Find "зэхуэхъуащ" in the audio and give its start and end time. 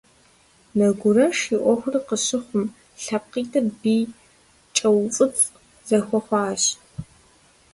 5.87-6.63